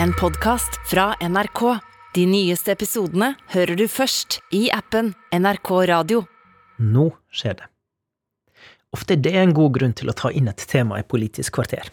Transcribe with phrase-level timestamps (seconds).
[0.00, 1.60] en podkast fra NRK.
[2.14, 6.22] De nyeste episodene hører du først i appen NRK Radio.
[6.78, 7.68] Nå skjer det.
[8.92, 11.88] Ofte er det en god grunn til å ta inn et tema i Politisk kvarter.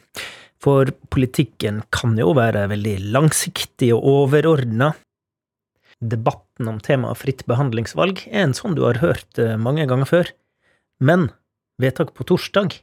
[0.59, 4.91] For politikken kan jo være veldig langsiktig og overordna.
[5.99, 10.33] Debatten om temaet fritt behandlingsvalg er en sånn du har hørt eh, mange ganger før.
[10.99, 11.29] Men
[11.79, 12.75] vedtak på torsdag,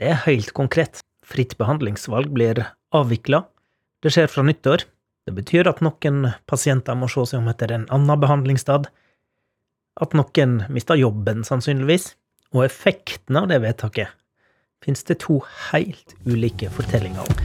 [0.00, 1.02] det er helt konkret.
[1.26, 2.64] Fritt behandlingsvalg blir
[2.96, 3.44] avvikla.
[4.04, 4.84] Det skjer fra nyttår.
[5.26, 8.90] Det betyr at noen pasienter må se seg om etter en annen behandlingsstad.
[10.00, 12.12] At noen mister jobben, sannsynligvis.
[12.54, 14.12] Og effekten av det vedtaket
[14.84, 15.40] finnes det to
[15.70, 17.40] helt ulike fortellinger om.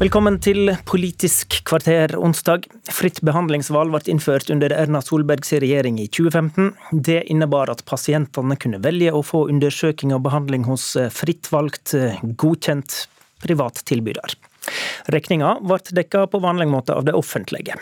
[0.00, 2.68] Velkommen til Politisk kvarter onsdag.
[2.88, 6.70] Fritt behandlingsvalg ble innført under Erna Solbergs regjering i 2015.
[7.04, 11.96] Det innebar at pasientene kunne velge å få undersøking og behandling hos fritt valgt,
[12.40, 13.02] godkjent
[13.44, 14.38] privat tilbyder.
[15.10, 17.76] Regninga ble dekka på vanlig måte av det offentlige.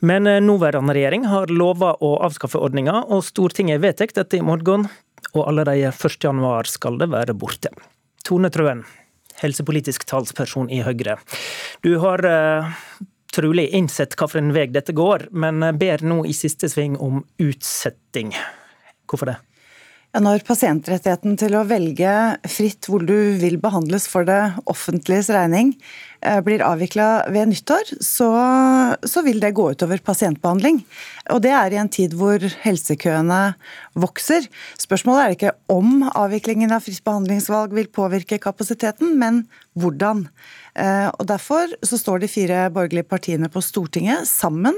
[0.00, 4.88] Men nåværende regjering har lova å avskaffe ordninga, og Stortinget vedtar dette i morgen.
[5.32, 7.70] Og allerede 1.1 skal det være borte.
[8.26, 8.82] Tone Trøen,
[9.42, 11.16] helsepolitisk talsperson i Høyre.
[11.86, 12.74] Du har uh,
[13.34, 18.34] trolig innsett hvilken vei dette går, men ber nå i siste sving om utsetting.
[19.08, 19.38] Hvorfor det?
[20.12, 22.12] Når pasientrettigheten til å velge
[22.44, 25.70] fritt hvor du vil behandles for det offentliges regning
[26.20, 28.28] eh, blir avvikla ved nyttår, så,
[29.08, 30.82] så, vil det gå utover pasientbehandling.
[31.32, 33.40] Og det er i en tid hvor helsekøene
[34.04, 34.50] vokser.
[34.84, 39.46] Spørsmålet er ikke om avviklingen av fritt behandlingsvalg vil påvirke kapasiteten, men
[39.80, 40.26] hvordan.
[40.76, 44.76] Eh, og Derfor så står de fire borgerlige partiene på Stortinget sammen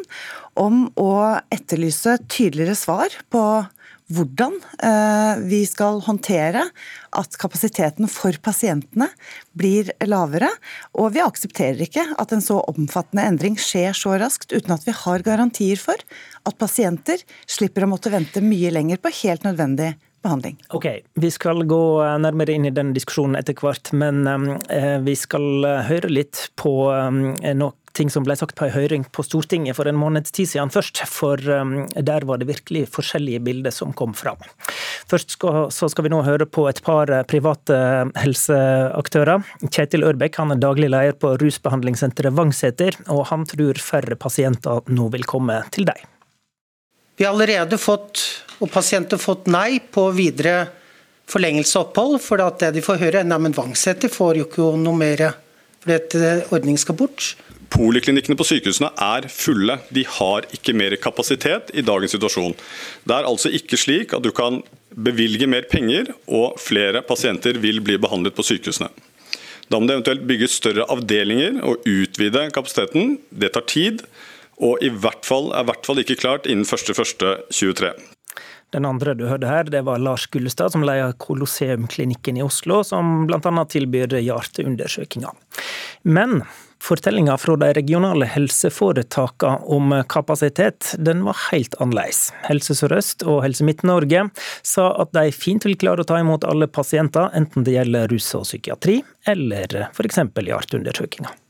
[0.55, 3.65] om å etterlyse tydeligere svar på
[4.13, 6.67] hvordan eh, vi skal håndtere
[7.17, 9.09] at kapasiteten for pasientene
[9.57, 10.51] blir lavere.
[11.01, 14.97] Og vi aksepterer ikke at en så omfattende endring skjer så raskt uten at vi
[14.97, 15.97] har garantier for
[16.45, 20.57] at pasienter slipper å måtte vente mye lenger på helt nødvendig behandling.
[20.77, 20.87] Ok,
[21.21, 21.85] Vi skal gå
[22.21, 24.25] nærmere inn i den diskusjonen etter hvert, men
[24.73, 29.25] eh, vi skal høre litt på noe ting som ble sagt på en høring på
[29.27, 33.75] Stortinget for en måneds tid siden først, for um, der var det virkelig forskjellige bilder
[33.75, 34.41] som kom fram.
[35.11, 37.77] Først skal, så skal vi nå høre på et par eh, private
[38.19, 39.45] helseaktører.
[39.69, 45.11] Kjetil Ørbekk han er daglig leder på rusbehandlingssenteret Vangseter, og han tror færre pasienter nå
[45.15, 46.03] vil komme til deg.
[47.17, 48.25] Vi har allerede fått,
[48.59, 50.65] og pasienter fått nei på videre
[51.31, 54.99] forlengelse av opphold, for det de får høre er at Vangseter får jo ikke noe
[54.99, 55.29] mer
[55.85, 57.35] fordi ordningen skal bort.
[57.75, 59.79] Poliklinikkene på sykehusene er fulle.
[59.95, 62.55] De har ikke mer kapasitet i dagens situasjon.
[63.05, 64.61] Det er altså ikke slik at du kan
[64.95, 68.93] bevilge mer penger og flere pasienter vil bli behandlet på sykehusene.
[69.71, 73.17] Da må det eventuelt bygges større avdelinger og utvide kapasiteten.
[73.33, 74.05] Det tar tid,
[74.63, 78.14] og i hvert fall, er i hvert fall ikke klart innen 1.1.23.
[78.75, 83.25] Den andre du hørte her, det var Lars Gullestad, som leder Colosseum-klinikken i Oslo, som
[83.29, 83.65] bl.a.
[83.71, 85.63] tilbyr hjerteundersøkelser.
[86.03, 86.43] Men
[86.85, 92.27] Fortellinga fra de regionale helseforetakene om kapasitet, den var helt annerledes.
[92.45, 94.27] Helse Sør-Øst og Helse Midt-Norge
[94.61, 98.27] sa at de fint vil klare å ta imot alle pasienter, enten det gjelder rus
[98.37, 98.99] og psykiatri,
[99.31, 100.21] eller f.eks.
[100.51, 101.41] hjerteundersøkelser.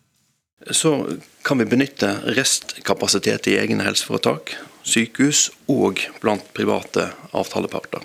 [0.71, 0.95] Så
[1.43, 8.05] kan vi benytte restkapasitet i egne helseforetak, sykehus og blant private avtaleparter.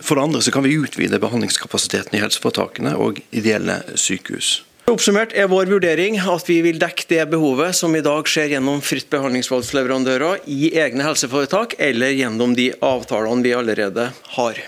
[0.00, 4.60] For det andre så kan vi utvide behandlingskapasiteten i helseforetakene og ideelle sykehus.
[4.90, 8.80] Oppsummert er vår vurdering at vi vil dekke det behovet som i dag skjer gjennom
[8.82, 14.62] fritt behandlingsvalgsleverandører i egne helseforetak, eller gjennom de avtalene vi allerede har.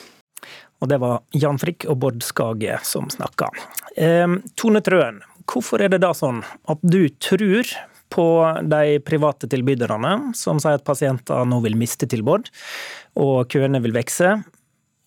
[0.82, 3.50] Og Det var Jan Frikk og Bård Skage som snakka.
[3.96, 7.66] Eh, Tone Trøen, hvorfor er det da sånn at du tror
[8.12, 8.26] på
[8.68, 12.50] de private tilbyderne som sier at pasienter nå vil miste tilbud,
[13.20, 14.36] og køene vil vekse,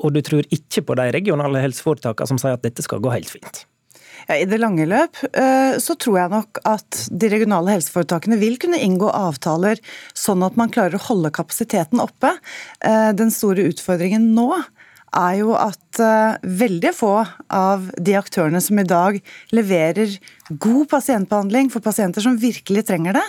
[0.03, 3.31] og du tror ikke på de regionale helseforetakene som sier at dette skal gå helt
[3.31, 3.63] fint?
[4.25, 8.57] Ja, I det lange løp eh, så tror jeg nok at de regionale helseforetakene vil
[8.61, 9.81] kunne inngå avtaler
[10.17, 12.31] sånn at man klarer å holde kapasiteten oppe.
[12.81, 14.49] Eh, den store utfordringen nå
[15.16, 17.14] er jo at eh, veldig få
[17.53, 19.20] av de aktørene som i dag
[19.56, 20.17] leverer
[20.52, 23.26] god pasientbehandling for pasienter som virkelig trenger det,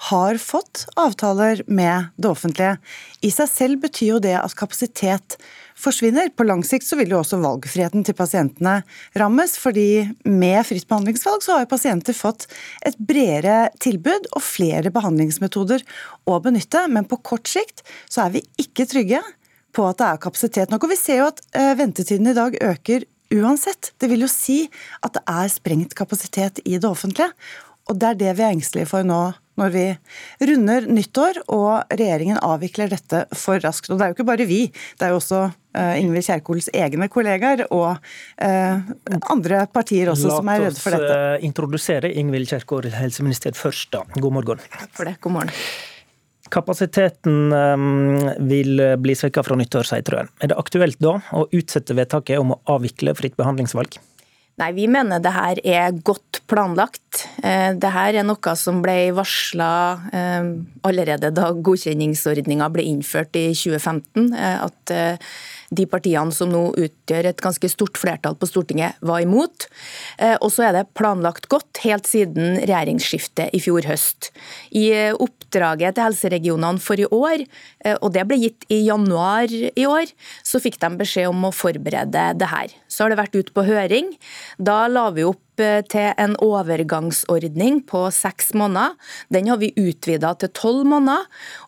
[0.00, 2.78] har fått avtaler med det offentlige.
[3.20, 5.36] I seg selv betyr jo det at kapasitet
[5.80, 6.30] forsvinner.
[6.32, 8.78] På lang sikt så vil jo også valgfriheten til pasientene
[9.20, 12.48] rammes, fordi med fritt behandlingsvalg så har jo pasienter fått
[12.88, 15.84] et bredere tilbud og flere behandlingsmetoder
[16.24, 16.86] å benytte.
[16.88, 19.20] Men på kort sikt så er vi ikke trygge
[19.76, 20.86] på at det er kapasitet nok.
[20.86, 23.92] Og vi ser jo at eh, ventetiden i dag øker uansett.
[24.00, 24.64] Det vil jo si
[25.04, 27.30] at det er sprengt kapasitet i det offentlige.
[27.90, 29.30] Og det er det vi er engstelige for nå
[29.60, 29.84] når vi
[30.48, 33.90] runder nyttår og regjeringen avvikler dette for raskt.
[33.90, 37.10] Og det er jo ikke bare vi, det er jo også uh, Ingvild Kjerkols egne
[37.12, 38.90] kollegaer og uh,
[39.34, 41.12] andre partier også som er redde for dette.
[41.12, 43.90] La oss introdusere Ingvild Kjerkol, helseminister, først.
[43.92, 44.04] da.
[44.16, 44.68] God morgen.
[44.78, 45.18] Takk for det.
[45.20, 45.56] God morgen.
[46.50, 48.20] Kapasiteten um,
[48.50, 50.30] vil bli svekka fra nyttår, sier Trøen.
[50.42, 54.00] Er det aktuelt da å utsette vedtaket om å avvikle fritt behandlingsvalg?
[54.60, 57.24] Nei, Vi mener det her er godt planlagt.
[57.42, 59.70] Eh, det her er noe som ble varsla
[60.12, 60.50] eh,
[60.84, 64.28] allerede da godkjenningsordninga ble innført i 2015.
[64.34, 64.94] Eh, at
[65.70, 69.68] de partiene som nå utgjør et ganske stort flertall på Stortinget, var imot.
[70.42, 74.30] Og så er det planlagt godt helt siden regjeringsskiftet i fjor høst.
[74.74, 77.44] I oppdraget til helseregionene for i år,
[78.00, 80.10] og det ble gitt i januar i år,
[80.46, 82.74] så fikk de beskjed om å forberede det her.
[82.90, 84.12] Så har det vært ute på høring.
[84.58, 85.49] Da la vi opp eh,
[85.90, 88.96] til en overgangsordning på seks måneder.
[89.32, 91.26] Den har vi utvida til tolv måneder.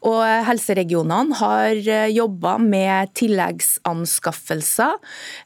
[0.08, 4.96] Og helseregionene har eh, jobba med tilleggsanskaffelser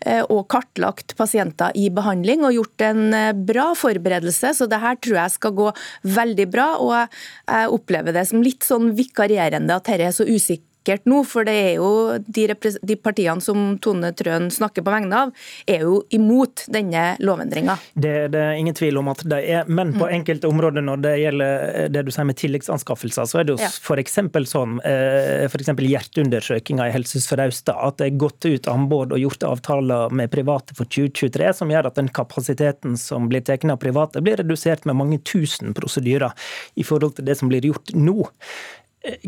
[0.06, 3.02] eh, og kartlagt pasienter i behandling og gjort en
[3.48, 4.54] bra forberedelse.
[4.56, 5.72] Så det her tror jeg skal gå
[6.16, 6.70] veldig bra.
[6.82, 11.22] Og jeg opplever det som litt sånn vikarierende at dette er så usikkert sikkert nå,
[11.26, 12.46] for det er jo de,
[12.86, 15.32] de partiene som Tone Trøen snakker på vegne av,
[15.66, 17.76] er jo imot denne lovendringa.
[17.94, 20.14] Det, det, er ingen tvil om at de er, men på mm.
[20.20, 23.70] enkelte områder når det gjelder det du sier med tilleggsanskaffelser, så er det jo ja.
[23.70, 24.18] f.eks.
[24.52, 25.72] sånn eh, f.eks.
[25.74, 30.76] hjerteundersøkinga i Helse Sør-Austad, at det er gått ut anbud og gjort avtaler med private
[30.78, 34.98] for 2023 som gjør at den kapasiteten som blir tatt av private, blir redusert med
[34.98, 36.34] mange tusen prosedyrer
[36.78, 38.28] i forhold til det som blir gjort nå.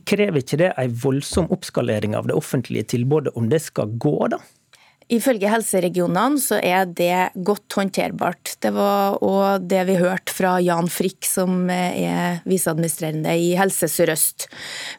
[0.08, 4.40] Krever ikke det en voldsom oppskalering av det offentlige tilbudet om det skal gå, da?
[5.08, 8.58] Ifølge helseregionene så er det godt håndterbart.
[8.60, 14.44] Det var òg det vi hørte fra Jan Frikk, som er viseadministrerende i Helse Sør-Øst.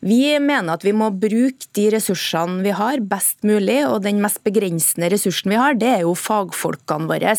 [0.02, 4.42] Vi mener at vi må bruke de ressursene vi har best mulig, og den mest
[4.48, 7.36] begrensende ressursen vi har, det er jo fagfolkene våre.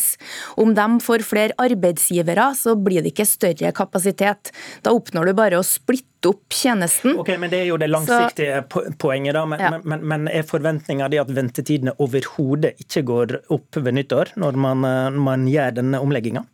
[0.55, 4.55] Om de får flere arbeidsgivere, så blir det ikke større kapasitet.
[4.87, 7.17] Da oppnår du bare å splitte opp tjenesten.
[7.19, 9.33] Ok, men Det er jo det langsiktige så, poenget.
[9.33, 9.71] da, men, ja.
[9.83, 14.85] men, men, er forventninga di at ventetidene overhodet ikke går opp ved nyttår, når man,
[15.17, 16.45] man gjør denne omlegginga?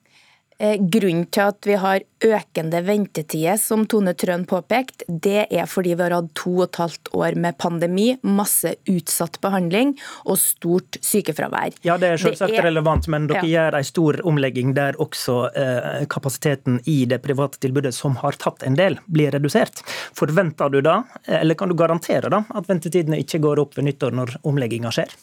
[0.59, 5.93] Eh, grunnen til at vi har økende ventetider, som Tone Trøen påpekte, det er fordi
[5.93, 9.93] vi har hatt to og et halvt år med pandemi, masse utsatt behandling
[10.25, 11.77] og stort sykefravær.
[11.85, 13.53] Ja, det er selvsagt det er, relevant, men dere ja.
[13.53, 18.65] gjør en stor omlegging der også eh, kapasiteten i det private tilbudet, som har tatt
[18.65, 19.85] en del, blir redusert.
[20.17, 24.17] Forventer du da, eller kan du garantere da, at ventetidene ikke går opp ved nyttår
[24.17, 25.13] når omlegginga skjer?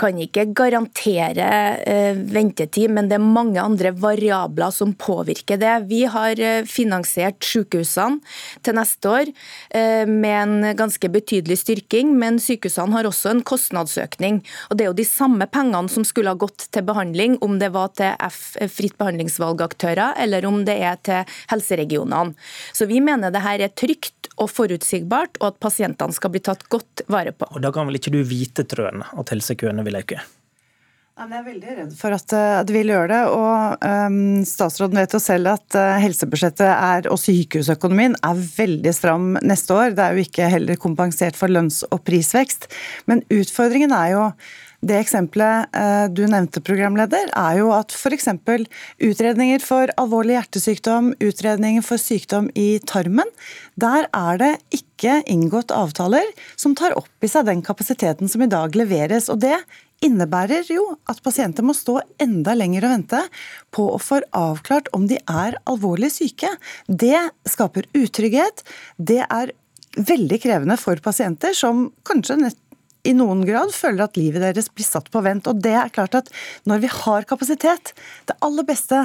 [0.00, 1.48] Kan ikke garantere
[1.84, 5.74] eh, ventetid, men det er mange andre variabler som påvirker det.
[5.90, 8.22] Vi har eh, finansiert sykehusene
[8.64, 9.32] til neste år
[9.76, 14.40] eh, med en ganske betydelig styrking, men sykehusene har også en kostnadsøkning.
[14.70, 17.72] Og Det er jo de samme pengene som skulle ha gått til behandling, om det
[17.76, 22.36] var til F fritt behandlingsvalgaktører eller om det er til helseregionene.
[22.72, 26.64] Så vi mener det her er trygt og forutsigbart, og at pasientene skal bli tatt
[26.72, 27.48] godt vare på.
[27.52, 30.22] Og Da kan vel ikke du vite, Trøen, at helsekøene vil øke?
[31.12, 33.20] Jeg er veldig redd for at eh, det vil gjøre det.
[33.36, 39.26] og um, Statsråden vet jo selv at uh, helsebudsjettet er, og sykehusøkonomien er veldig stram
[39.44, 39.92] neste år.
[39.92, 42.66] Det er jo ikke heller kompensert for lønns- og prisvekst.
[43.12, 44.24] Men utfordringen er jo
[44.82, 48.28] det eksempelet uh, du nevnte, programleder, er jo at f.eks.
[49.02, 53.30] utredninger for alvorlig hjertesykdom, utredninger for sykdom i tarmen,
[53.78, 58.50] der er det ikke inngått avtaler som tar opp i seg den kapasiteten som i
[58.50, 59.30] dag leveres.
[59.30, 59.56] og det
[60.02, 63.20] innebærer jo at pasienter må stå enda lenger og vente
[63.74, 66.50] på å få avklart om de er alvorlig syke.
[66.88, 68.64] Det skaper utrygghet.
[68.98, 69.54] Det er
[69.96, 72.38] veldig krevende for pasienter som kanskje
[73.02, 75.48] i noen grad føler at livet deres blir satt på vent.
[75.50, 76.30] Og det er klart at
[76.68, 77.94] når vi har kapasitet
[78.28, 79.00] Det aller beste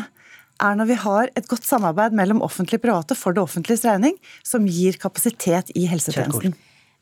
[0.57, 4.15] er når vi har et godt samarbeid mellom offentlige og private for det offentliges regning,
[4.45, 6.55] som gir kapasitet i helsetjenesten.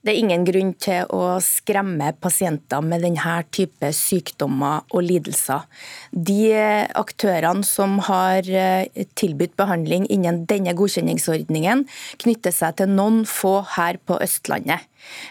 [0.06, 5.64] Det er ingen grunn til å skremme pasienter med denne type sykdommer og lidelser.
[6.14, 6.52] De
[6.94, 11.88] aktørene som har eh, tilbudt behandling innen denne godkjenningsordningen,
[12.22, 14.86] knytter seg til noen få her på Østlandet.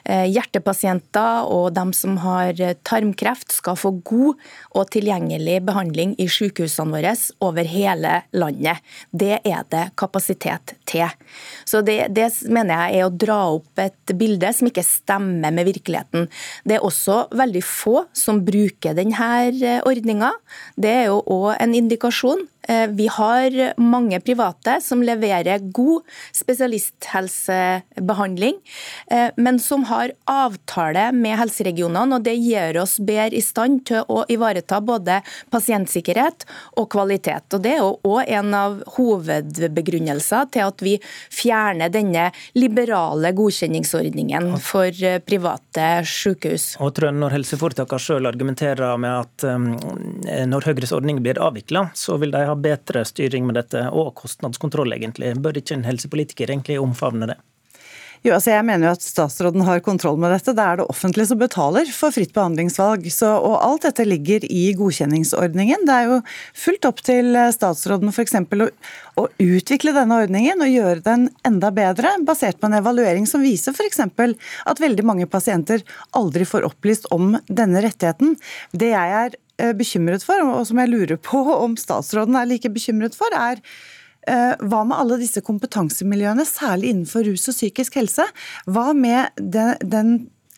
[0.05, 4.41] Eh, hjertepasienter og dem som har eh, tarmkreft skal få god
[4.77, 7.15] og tilgjengelig behandling i sykehusene våre
[7.45, 8.83] over hele landet.
[9.11, 11.09] Det er det kapasitet til.
[11.65, 15.69] Så det, det mener jeg er å dra opp et bilde som ikke stemmer med
[15.71, 16.29] virkeligheten.
[16.65, 20.35] Det er også veldig få som bruker denne eh, ordninga.
[20.77, 22.45] Det er jo òg en indikasjon
[22.95, 26.03] vi har mange private som leverer god
[26.33, 28.55] spesialisthelsebehandling,
[29.11, 32.15] eh, men som har avtale med helseregionene.
[32.15, 36.45] og Det gjør oss bedre i stand til å ivareta både pasientsikkerhet
[36.77, 37.55] og kvalitet.
[37.55, 44.87] Og Det er òg en av hovedbegrunnelser til at vi fjerner denne liberale godkjenningsordningen for
[44.87, 46.77] eh, private sykehus.
[46.81, 49.77] Og Trøn, Når helseforetakene selv argumenterer med at um,
[50.49, 54.95] når Høyres ordning blir avvikla, så vil de ha bedre styring med dette, og kostnadskontroll,
[54.97, 55.35] egentlig.
[55.43, 57.41] Bør ikke en helsepolitiker egentlig omfavne det?
[58.25, 60.55] Jo, altså jeg mener jo at statsråden har kontroll med dette.
[60.57, 63.05] Det er det offentlige som betaler for fritt behandlingsvalg.
[63.13, 65.85] Så, og alt dette ligger i godkjenningsordningen.
[65.85, 66.17] Det er jo
[66.57, 68.39] fullt opp til statsråden f.eks.
[68.41, 68.71] Å,
[69.21, 73.77] å utvikle denne ordningen og gjøre den enda bedre, basert på en evaluering som viser
[73.77, 74.01] f.eks.
[74.01, 75.85] at veldig mange pasienter
[76.17, 78.39] aldri får opplyst om denne rettigheten.
[78.73, 79.37] Det jeg er
[79.79, 83.61] bekymret for, og som jeg lurer på om statsråden er like bekymret for, er
[84.25, 88.25] Eh, hva med alle disse kompetansemiljøene, særlig innenfor rus og psykisk helse?
[88.65, 90.13] Hva med den, den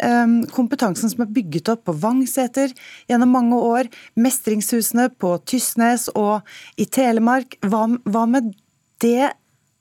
[0.06, 2.74] ehm, kompetansen som er bygget opp på Vangseter
[3.10, 6.46] gjennom mange år, mestringshusene på Tysnes og
[6.78, 7.58] i Telemark.
[7.66, 8.54] Hva, hva, med
[9.02, 9.32] det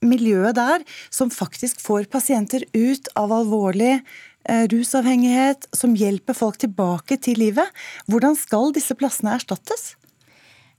[0.05, 0.81] miljøet der
[1.13, 4.01] som faktisk får pasienter ut av alvorlig eh,
[4.71, 7.85] rusavhengighet, som hjelper folk tilbake til livet?
[8.11, 9.95] Hvordan skal disse plassene erstattes?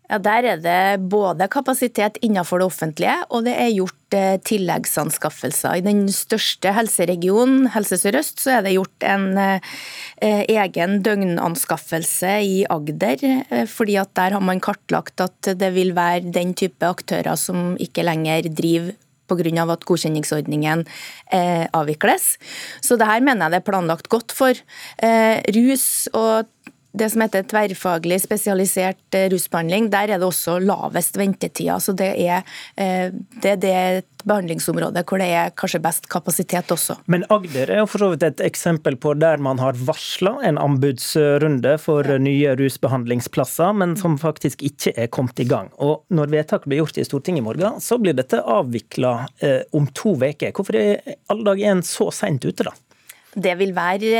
[0.06, 5.80] Ja, Der er det både kapasitet innenfor det offentlige, og det er gjort eh, tilleggsanskaffelser.
[5.80, 12.60] I den største helseregionen, Helse Sør-Øst, så er det gjort en eh, egen døgnanskaffelse i
[12.70, 13.24] Agder.
[13.50, 17.74] Eh, fordi at der har man kartlagt at det vil være den type aktører som
[17.82, 18.94] ikke lenger driver
[19.28, 19.66] pga.
[19.72, 20.86] at godkjenningsordningen
[21.32, 22.36] eh, avvikles.
[22.80, 24.54] Så det her mener jeg det er planlagt godt for.
[25.02, 26.46] Eh, rus og
[26.98, 31.80] det som heter tverrfaglig spesialisert eh, rusbehandling, der er det også lavest ventetider.
[31.82, 32.44] Så det er,
[32.76, 33.10] eh,
[33.42, 33.80] det er det
[34.26, 36.98] behandlingsområdet hvor det er kanskje best kapasitet også.
[37.10, 40.58] Men Agder er jo for så vidt et eksempel på der man har varsla en
[40.60, 45.70] anbudsrunde for nye rusbehandlingsplasser, men som faktisk ikke er kommet i gang.
[45.78, 49.88] Og når vedtaket blir gjort i Stortinget i morgen, så blir dette avvikla eh, om
[49.94, 50.52] to uker.
[50.56, 52.74] Hvorfor er all dag en så seint ute, da?
[53.36, 54.10] Det vil være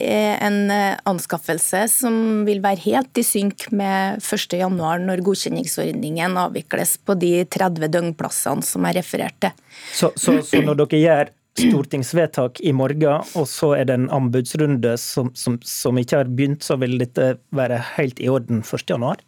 [0.00, 2.14] eh, en eh, anskaffelse som
[2.46, 8.88] vil være helt i synk med 1.1, når godkjenningsordningen avvikles på de 30 døgnplassene som
[8.88, 9.52] jeg refererte.
[9.92, 14.96] Så, så, så når dere gjør stortingsvedtak i morgen, og så er det en anbudsrunde
[14.98, 19.22] som, som, som ikke har begynt, så vil dette være helt i orden 1.1?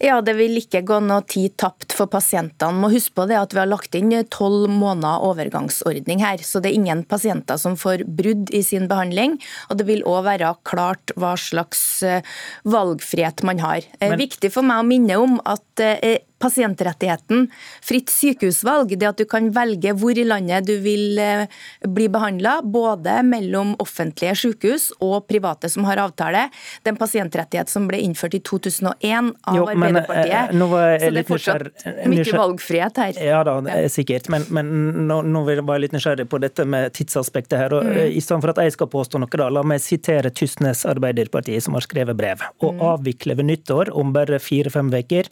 [0.00, 2.78] Ja, Det vil ikke gå noe tid tapt for pasientene.
[2.78, 6.38] Må huske på det at Vi har lagt inn tolv måneder overgangsordning her.
[6.38, 9.40] så Det er ingen pasienter som får brudd i sin behandling.
[9.70, 12.22] og Det vil òg være klart hva slags eh,
[12.64, 13.80] valgfrihet man har.
[13.98, 17.46] Det er viktig for meg å minne om at eh, pasientrettigheten,
[17.82, 21.44] fritt sykehusvalg, det at du kan velge hvor i landet du vil eh,
[21.86, 26.48] bli behandla, både mellom offentlige sykehus og private som har avtale.
[26.82, 30.50] Det er en pasientrettighet som ble innført i 2001 av jo, men, Arbeiderpartiet.
[30.50, 33.22] Eh, så det er fortsatt mye valgfrihet her.
[33.32, 34.30] Ja da, er sikkert.
[34.32, 34.72] Men, men
[35.06, 37.76] nå, nå vil jeg være litt nysgjerrig på dette med tidsaspektet her.
[37.78, 38.02] og mm.
[38.10, 41.78] I stedet for at jeg skal påstå noe, da, la meg sitere Tysnes Arbeiderpartiet, som
[41.78, 42.42] har skrevet brev.
[42.42, 42.82] Å mm.
[42.92, 45.30] avvikle ved nyttår om bare fire-fem uker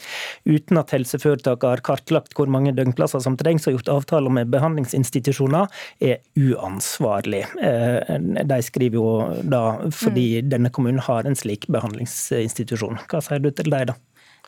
[0.48, 5.70] uten at helseforetaket har kartlagt hvor mange døgnplasser som trengs og gjort avtaler med behandlingsinstitusjoner,
[6.00, 7.44] er uansvarlig.
[7.62, 8.14] Eh,
[8.50, 9.08] de skriver jo
[9.42, 10.52] da fordi mm.
[10.52, 13.02] denne kommunen har en slik behandlingsinstitusjon.
[13.10, 13.98] Hva sier du til dem da?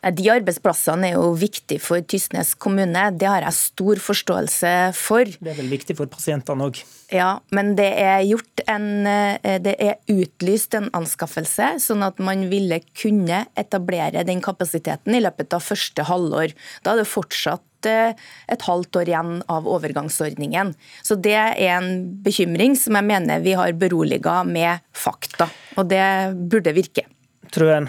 [0.02, 5.30] De arbeidsplassene er jo viktige for Tysnes kommune, det har jeg stor forståelse for.
[5.38, 6.80] Det er vel viktig for pasientene òg?
[7.14, 12.48] Ja, men det er gjort en eh, Det er utlyst en anskaffelse, sånn at man
[12.50, 16.56] ville kunne etablere den kapasiteten i løpet av første halvår.
[16.82, 18.18] Da er det fortsatt eh,
[18.50, 20.74] et halvt år igjen av overgangsordningen.
[21.06, 21.92] Så det er en
[22.26, 25.46] bekymring som jeg mener vi har beroliga med fakta.
[25.78, 26.02] Og det
[26.50, 27.06] burde virke.
[27.52, 27.86] Trøen,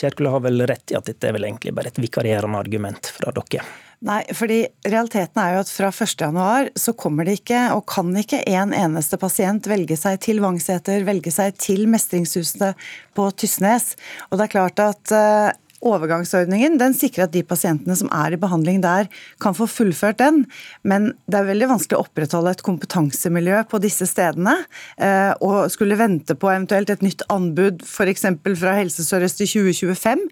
[0.00, 3.32] Kjerkol har vel rett i at dette er vel egentlig bare et vikarierende argument fra
[3.34, 3.64] dere?
[4.04, 8.42] Nei, fordi realiteten er jo at fra 1.1 så kommer det ikke, og kan ikke,
[8.52, 12.76] en eneste pasient velge seg til Vangseter, velge seg til Mestringshuset
[13.16, 13.94] på Tysnes.
[14.28, 15.54] Og det er klart at eh,
[15.84, 19.08] Overgangsordningen den sikrer at de pasientene som er i behandling der,
[19.42, 20.44] kan få fullført den.
[20.86, 24.56] Men det er veldig vanskelig å opprettholde et kompetansemiljø på disse stedene.
[24.98, 28.28] Eh, og skulle vente på eventuelt et nytt anbud f.eks.
[28.60, 30.28] fra Helse Sør-Øst i 2025.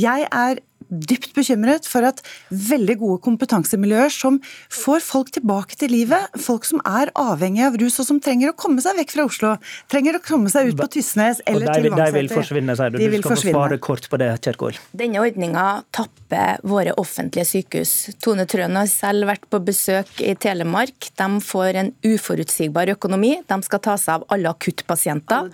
[0.00, 2.20] Jeg er dypt bekymret for at
[2.50, 4.40] veldig gode kompetansemiljøer som
[4.74, 8.56] får folk tilbake til livet, folk som er avhengige av rus og som trenger å
[8.58, 9.52] komme seg vekk fra Oslo,
[9.90, 12.10] trenger å komme seg ut på Tysnes eller de, til Vangseter.
[12.10, 13.00] De vil forsvinne, sier du.
[13.00, 14.78] Du skal få svare kort på det, Kjerkol.
[14.96, 17.94] Denne ordninga tapper våre offentlige sykehus.
[18.22, 21.10] Tone Trøen har selv vært på besøk i Telemark.
[21.20, 23.36] De får en uforutsigbar økonomi.
[23.46, 25.50] De skal ta seg av alle akuttpasienter.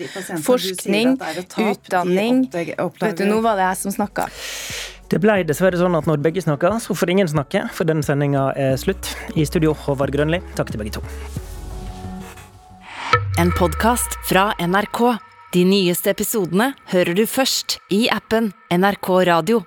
[0.47, 1.17] Forskning,
[1.67, 2.45] utdanning.
[2.53, 4.29] Vet du, nå var det jeg som snakka.
[5.07, 8.49] Det ble dessverre sånn at når begge snakker, så får ingen snakke, for denne sendinga
[8.59, 9.13] er slutt.
[9.39, 10.41] I studio, Håvard Grønli.
[10.59, 11.05] Takk til begge to.
[13.39, 15.01] En podkast fra NRK.
[15.55, 19.63] De nyeste episodene hører du først i appen NRK Radio.